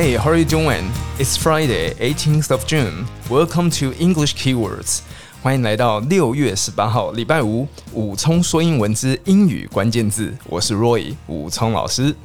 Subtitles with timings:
[0.00, 0.90] Hey, how are you doing?
[1.18, 3.04] It's Friday, 18th of June.
[3.28, 5.00] Welcome to English Keywords.
[5.42, 10.34] 欢迎来到六月十八号礼拜五，武聪说英文之英语关键字。
[10.46, 12.16] 我是 Roy 武聪老师。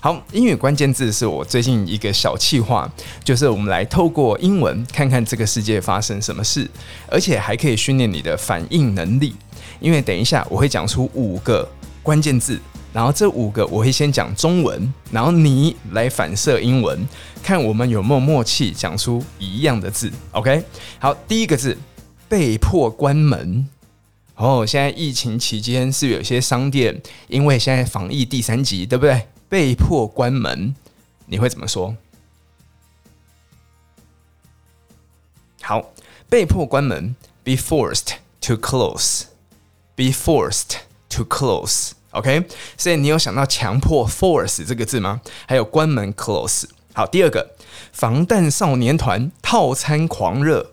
[0.00, 2.88] 好，英语关键字是我最近一个小企划，
[3.24, 6.70] 就是我们来透过英文看看这个世界发生什么事，
[7.10, 9.34] 而且还可以训练你的反应能力。
[9.80, 11.68] 因为等一下我会讲出五个
[12.00, 12.60] 关键字。
[12.94, 17.04] 然后这五个我会先讲中文，然后你来反射英文，
[17.42, 20.08] 看我们有没有默契讲出一样的字。
[20.30, 20.64] OK，
[21.00, 21.76] 好，第一个字
[22.28, 23.68] 被迫关门。
[24.36, 29.26] 哦，现在疫情期间是有些商店，因为现在防疫第三级，对不对？
[29.48, 30.74] 被迫关门，
[31.26, 31.96] 你会怎么说？
[35.62, 35.90] 好，
[36.28, 40.76] 被迫关门，be forced to close，be forced
[41.08, 41.90] to close。
[42.14, 42.46] OK，
[42.76, 45.20] 所以你有想到强迫 force 这个字吗？
[45.46, 46.64] 还有关门 close。
[46.92, 47.56] 好，第二个
[47.92, 50.72] 防弹少年团套餐狂热，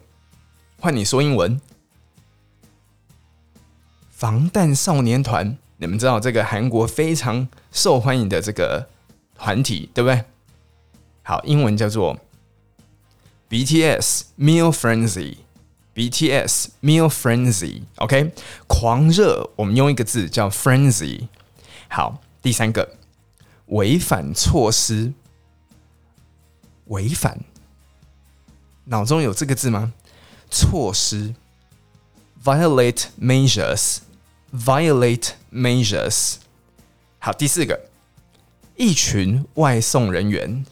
[0.80, 1.59] 换你说英文。
[4.12, 8.88] 防弹少年团，你们知道这个韩国非常受欢迎的这个
[9.36, 10.23] 团体，对不对？
[11.23, 12.19] 好，英文叫做
[13.50, 15.38] BTS Meal Frenzy。
[15.94, 18.31] BTS meal frenzy，OK，
[18.67, 21.28] 狂热，我们用一个字叫 Frenzy。
[21.89, 22.95] 好，第三个，
[23.66, 25.12] 违反措施，
[26.86, 27.39] 违反，
[28.86, 29.92] 脑中有这个字吗？
[30.50, 31.36] 措施
[32.42, 36.36] ，Violate measures，Violate measures。
[37.19, 37.89] 好，第四个，
[38.78, 40.66] 一群外送人员，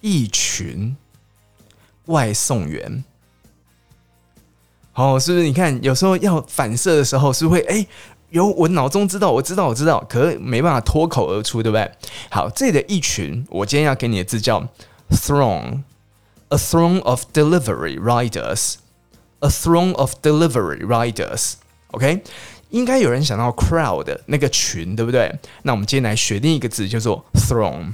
[0.00, 0.96] 一群
[2.06, 3.04] 外送员。
[4.96, 5.44] 哦，是不是？
[5.44, 7.88] 你看，有时候要反射的时候，是会哎、欸，
[8.30, 11.90] 有我脑中知道，我知道，我知道，可是没办法脱口而出，对不对？
[12.30, 14.66] 好，这里的一群，我今天要给你的字叫
[15.10, 22.22] throng，a throng of delivery riders，a throng of delivery riders，OK，、
[22.70, 25.30] 应该有人想到 crowd 那个群，对不对？
[25.64, 27.92] 那我们今天来学另一个字，叫做 throng。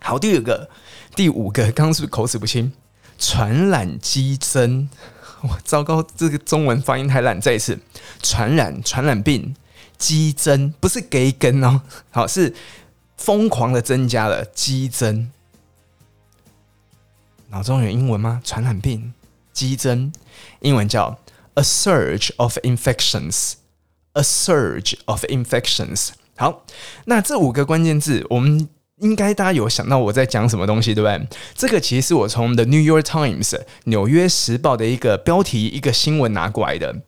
[0.00, 0.68] 好，第二个，
[1.16, 2.70] 第五个，刚刚是不是口齿不清？
[3.18, 4.86] 传染激增。
[5.64, 6.02] 糟糕！
[6.16, 7.78] 这个中文发音太烂，再一次，
[8.22, 9.54] 传染传染病
[9.96, 12.54] 激增，不是给根哦， 好，是
[13.16, 15.30] 疯狂的增加了激增。
[17.48, 18.40] 脑中有英文吗？
[18.44, 19.14] 传染病
[19.52, 20.12] 激增，
[20.60, 21.18] 英文叫
[21.54, 26.10] a surge of infections，a surge of infections。
[26.36, 26.64] 好，
[27.04, 28.68] 那这五个关键字我们。
[29.00, 31.28] 应该大家有想到我在讲什么东西，对不对？
[31.54, 37.02] 这个其实是我从 The New York Times 纽约时报的一个标题一个新闻拿过来的。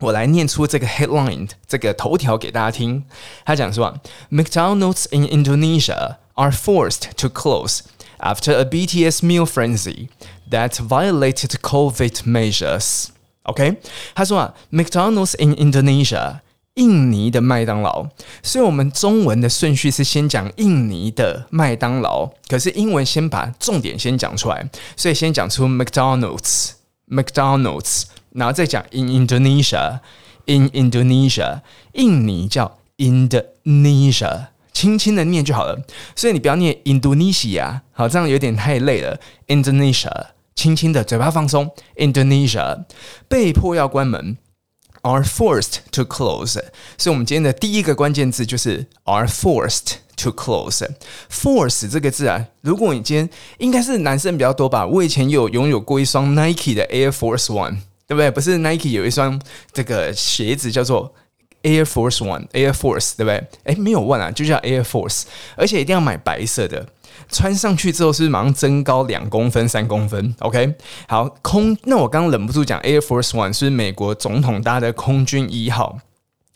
[0.00, 3.04] 我来念出这个 headline 这个头条给大家听。
[3.44, 3.94] 他讲说啊
[4.30, 7.80] ，McDonald's in Indonesia are forced to close
[8.18, 10.08] after a BTS meal frenzy
[10.50, 13.06] that violated COVID measures。
[13.42, 13.76] OK，
[14.14, 16.40] 他说啊，McDonald's in Indonesia。
[16.78, 18.06] 印尼的麦当劳，
[18.40, 31.62] 所以我们中文的顺序是先讲印尼的麦当劳，可是英文先把重点先讲出来，所以先讲出 McDonald's，McDonald's，然后再讲 in Indonesia，in Indonesia，
[31.94, 35.82] 印尼叫 Indonesia，轻轻的念就好了，
[36.14, 39.18] 所以你不要念 Indonesia，好，这样有点太累了
[39.48, 42.84] ，Indonesia，轻轻的嘴巴放松，Indonesia，
[43.26, 44.38] 被迫要关门。
[45.02, 46.60] Are forced to close，
[46.96, 50.86] 所以我们今天的第一个关键字就是 are forced to close。
[51.30, 58.30] force 这个字啊，如果你今天应该是男生比较多吧，我以前有拥有过一双 Nike 的 Air Force One，对不对？
[58.30, 59.40] 不是 Nike 有一双
[59.72, 61.14] 这个鞋子叫做
[61.62, 63.46] Air Force One，Air Force，对不对？
[63.64, 65.22] 哎，没有问啊，就叫 Air Force，
[65.56, 66.86] 而且一定要买白色的。
[67.30, 70.74] 穿上去之后是不是马上增高两公分、三公分？OK，
[71.06, 71.76] 好，空。
[71.84, 75.98] 那我刚刚忍不住讲 Air Force One 是美国总统搭的空军一号。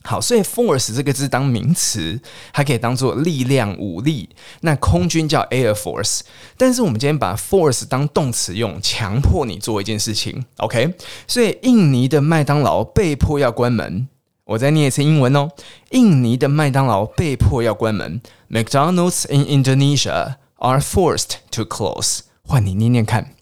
[0.05, 2.21] 好，所以 force 这个字当名词，
[2.53, 4.29] 还可以当做力量、武力。
[4.63, 6.23] 那空军叫 Air Force，
[6.57, 10.45] 但是我们今天把 force 当动词用，强迫你做一件事情。
[10.57, 10.95] OK，
[11.29, 14.09] 所以印尼的麦当劳被迫要关门。
[14.47, 15.49] 我再念一次英文哦，
[15.91, 18.21] 印尼的麦当劳被迫要关门。
[18.51, 20.35] McDonald's in Indonesia。
[20.62, 22.22] are forced to close。
[22.44, 23.34] 换你念念看，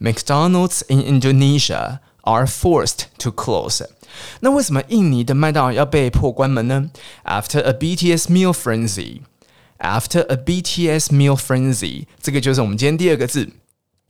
[0.00, 3.84] McDonald's in Indonesia are forced to close。
[4.40, 6.90] 那为什么印尼的麦当劳要被迫关门呢？
[7.24, 13.50] After a BTS meal frenzy。After a BTS meal frenzy，这个就是我们今天第二个字。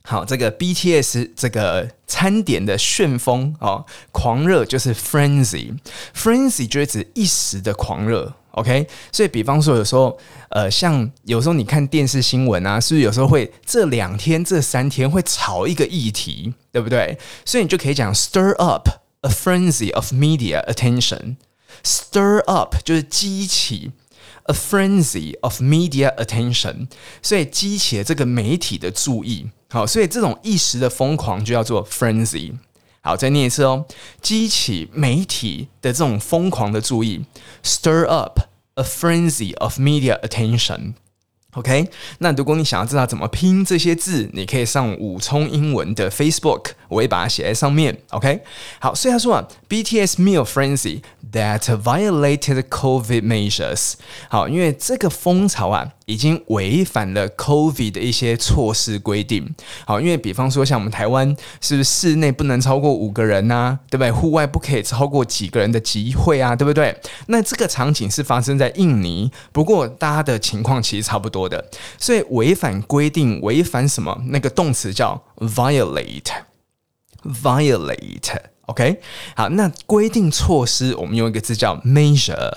[0.03, 8.33] 好，这个 BTS 这个餐点的旋风哦，狂热就是 frenzy。frenzy 就是指一时的狂热。
[8.54, 10.16] OK，所以比方说有时候，
[10.50, 17.18] 呃，像有时候你看电视新闻啊，是不是有时候会这两天、这三天会炒一个议题，对不对？
[17.44, 18.88] 所以你就可以讲 stir up
[19.22, 21.36] a frenzy of media attention。
[21.82, 23.90] stir up 就是激起
[24.44, 26.86] a frenzy of media attention，
[27.22, 29.50] 所以激起了这个媒体的注意。
[29.70, 32.52] 好，所以这种一时的疯狂就叫做 frenzy。
[33.04, 33.84] 好，再念一次哦，
[34.22, 37.22] 激起媒体的这种疯狂的注意
[37.62, 38.40] ，stir up
[38.76, 40.94] a frenzy of media attention。
[41.52, 47.96] OK，那如果你想要知道怎么拼这些字，你可以上五聪英文的 Facebook，我会把它写在上面。
[48.08, 48.40] OK，
[48.80, 51.02] 好，所以他说啊，BTS meal frenzy。
[51.32, 53.94] That violated COVID measures。
[54.28, 59.54] 好，因为这个风潮啊，已经违反了 COVID 的一些措施规定。
[59.86, 63.78] 好，因为比方说像我们台湾，是不是室内不能超过五个人呐？
[63.90, 64.12] 对不对？
[64.12, 66.54] 户外不可以超过几个人的集会啊？
[66.54, 66.94] 对不对？
[67.26, 71.64] 那这个场景是发生在印尼，不过大家的情况其实差不多的。
[71.98, 74.20] 所以违反规定，违反什么？
[74.26, 78.36] 那个动词叫 violate，violate。
[78.66, 78.98] OK，
[79.36, 82.50] 好，那规定措施，我们用一个字叫 measure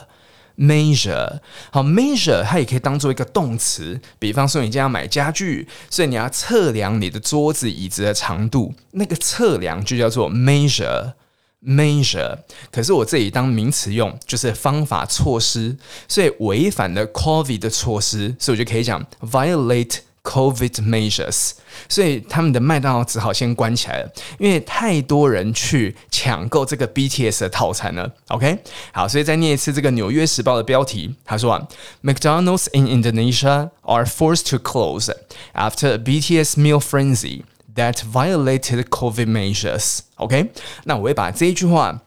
[0.57, 1.39] measure。
[1.71, 12.39] 好，measure 它也可以当做一个动词，比方说你今天要买家具，所以你要测量你的桌子、椅子的长度，那个测量就叫做 measure，measure。
[12.71, 15.77] 可是我这里当名词用，就是方法、措施，
[16.07, 20.00] 所以违反了 COVID 的措施，所以我就可以讲 violate。
[20.27, 21.51] COVID measures，
[21.88, 28.13] 所以他们的麦当劳只好先关起来了，因为太多人去抢购这个 BTS 的套餐了。
[28.27, 28.59] OK，
[28.91, 31.65] 好，所以再念一次这个《纽约时报》的标题，他说
[32.03, 35.09] ，McDonald's in Indonesia are forced to close
[35.53, 37.44] after a BTS meal frenzy
[37.75, 40.00] that violated COVID measures。
[40.15, 40.51] OK，
[40.83, 42.01] 那我会把这一句话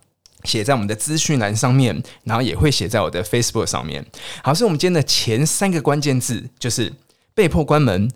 [0.44, 4.04] 写在我们的资讯栏上面，然后也会写在我的 Facebook 上面。
[4.44, 6.92] 好，所以我们今天的前三个关键字就是。
[7.34, 8.10] 被迫关门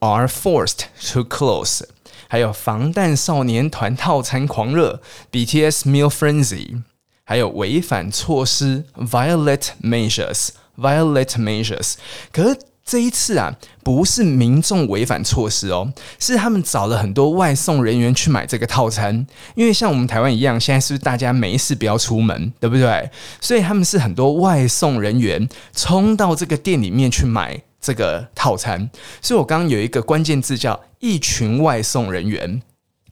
[0.00, 1.82] ，are forced to close。
[2.28, 5.00] 还有防弹少年团套餐狂热
[5.30, 6.82] ，BTS meal frenzy。
[7.28, 11.94] 还有违反措施，violate measures，violate measures。
[12.32, 19.26] 可是这一次啊，不是民众违反措施哦，是他们找了很多外送人员去买这个套餐。
[19.56, 23.10] 因为像我们台湾一样，现在是不是大家没事不要出门，对不对？
[23.40, 27.60] 所以他们是很多外送人员冲到这个店里面去买。
[27.86, 28.90] 这个套餐，
[29.22, 32.60] 所以我刚刚有一个关键字叫一群外送人员。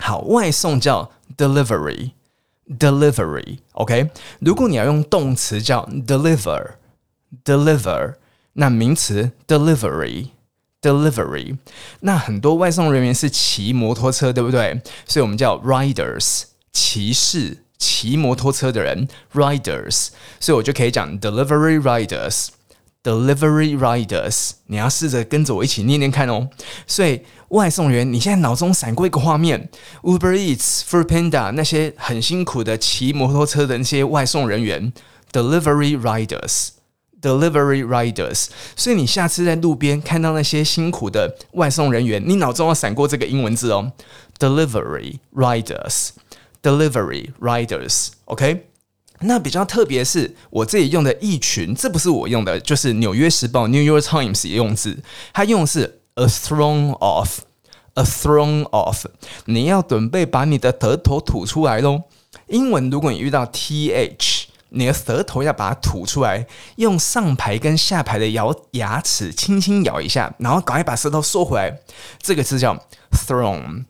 [0.00, 4.10] 好，外送叫 delivery，delivery，OK。
[4.40, 8.14] 如果你要用动词叫 deliver，deliver，
[8.54, 11.56] 那名词 delivery，delivery。
[12.00, 14.82] 那很多外送人员是骑摩托车，对不对？
[15.06, 20.08] 所以我们叫 riders，骑士，骑摩托车的人，riders。
[20.40, 22.48] 所以我就可以讲 delivery riders。
[23.04, 26.48] Delivery riders，你要试着跟着我一起念念看哦。
[26.86, 29.68] 所以外送员，你现在脑中闪过一个画面
[30.02, 34.90] ：Uber Eats、f o o Panda 那些很辛苦的骑摩托车的那些外送人员。
[35.32, 38.46] Delivery riders，Delivery riders。
[38.74, 43.92] 所以你下次在路边看到那些辛苦的外送人员，你脑中要闪过这个英文字哦
[44.38, 48.08] ：Delivery riders，Delivery riders。
[48.24, 48.68] OK。
[49.20, 59.06] 那比较特别是，我这里用的一群，这不是我用的，就是《纽约时报》（New York Times） 也用字，它用的是 a throng of，a throng of。
[59.46, 62.02] 你要准备把你的舌头吐出来喽。
[62.48, 66.46] 英文如果你遇到 th，你的舌头要把它吐出来，
[66.76, 71.78] 用上排跟下排的咬牙齿轻轻咬一下，然后赶快把舌头收回来，
[72.20, 72.76] 这个字叫
[73.12, 73.84] throng。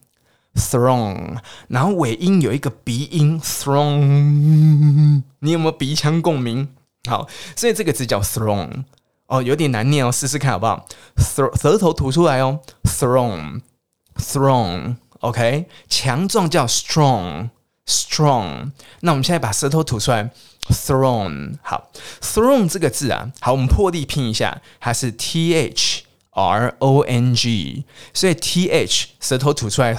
[0.54, 1.36] throng，
[1.68, 6.68] 然后尾音有一个鼻音 throng，你有没有鼻腔共鸣？
[7.08, 8.84] 好，所以这个字叫 throng，
[9.26, 10.86] 哦，有点难念哦，试试看好不好？
[11.18, 18.70] 舌舌头吐出来哦，throng，throng，OK，强壮叫 strong，strong，
[19.00, 20.30] 那我们现在把舌头吐出来
[20.70, 21.90] ，throng，好
[22.22, 27.84] ，throng 这个字啊，好，我们破例拼一下，它是 t h r o n g，
[28.14, 29.98] 所以 t h 舌头吐出来。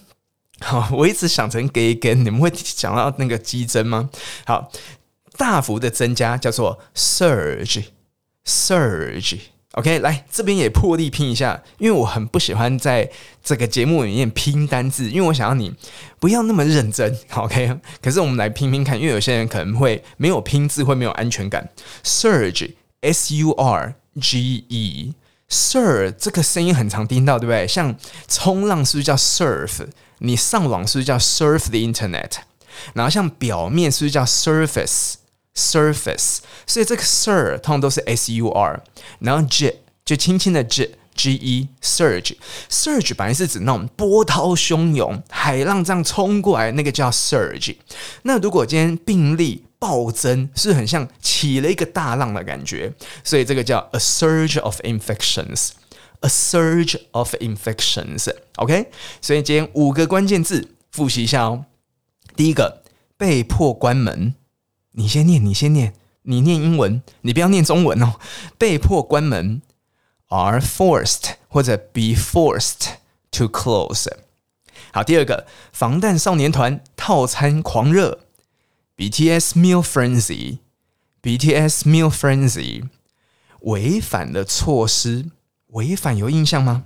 [0.60, 4.10] 好，我一直想成 gay 跟你们会讲到那个激增吗？
[4.46, 4.70] 好，
[5.36, 9.40] 大幅的增加叫做 surge，surge。
[9.74, 13.08] OK，来这边也破例拼一下，因为我很不喜欢在
[13.42, 15.72] 这个节目里面拼单字，因为我想要你
[16.18, 17.16] 不要那么认真。
[17.34, 21.70] OK，可是我们来拼拼看，因为有些人可能会没有拼字会没有安全感。
[22.02, 27.68] Surge S U R G E，Sur，这个声音很常听到，对不对？
[27.68, 27.96] 像
[28.26, 29.86] 冲浪是不是叫 surf？
[30.18, 32.32] 你上网是不是叫 surf the internet？
[32.94, 35.14] 然后像表面是不是叫 Surface？
[35.54, 38.82] surface，所以这个 Sur 通常都是 S U R，
[39.18, 47.76] 然后 J 就轻轻的 J G E Surge，Surge 本来是指那种波涛汹涌、海浪这样冲过来，那个叫 Surge。
[48.22, 52.92] 那如果今天病例暴增，是很像起了一个大浪的感觉，
[53.22, 58.32] 所以这个叫 A surge of infections，A surge of infections。
[58.56, 58.90] OK，
[59.20, 61.66] 所以今天五个关键字复习一下哦。
[62.36, 62.82] 第一个，
[63.18, 64.34] 被迫关门。
[64.92, 68.14] 你先念，你先念，你念英文，你不要念中文哦。
[68.58, 69.62] 被迫关门
[70.28, 72.94] ，are forced 或者 be forced
[73.30, 74.08] to close。
[74.92, 78.20] 好，第二个，防弹少年团套餐狂热
[78.96, 82.88] ，BTS meal frenzy，BTS meal frenzy。
[83.60, 85.30] 违反的措施，
[85.68, 86.84] 违反有印象吗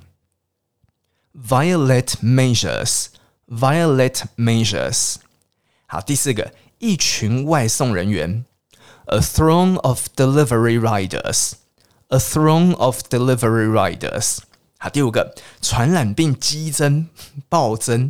[1.34, 5.16] ？Violate measures，violate measures。
[5.86, 6.52] 好，第四个。
[6.79, 8.45] 一群外送人员，
[9.05, 14.39] a throng of delivery riders，a throng of delivery riders。
[14.77, 17.09] 好，第五个，传染病激增
[17.49, 18.09] 暴增，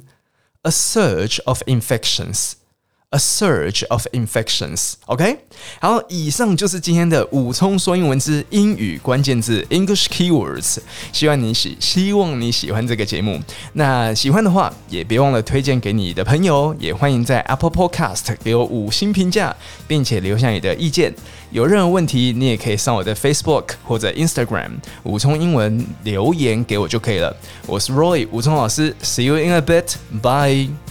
[0.61, 2.53] a surge of infections。
[3.14, 4.94] A surge of infections.
[5.06, 5.38] OK，
[5.80, 10.78] 好，以上就是今天的武聪说英文之英语关键字 English keywords。
[11.12, 13.40] 希望你喜，希望你喜欢这个节目。
[13.74, 16.74] 那喜欢的话，也别忘了推荐给你的朋友。
[16.80, 19.54] 也欢迎在 Apple Podcast 给我五星评价，
[19.86, 21.14] 并且留下你的意见。
[21.52, 24.72] 有任何问题，你也可以上我的 Facebook 或者 Instagram
[25.04, 27.36] 武聪英文留言给我就可以了。
[27.66, 29.94] 我是 Roy 武聪老师，See you in a bit.
[30.20, 30.83] Bye.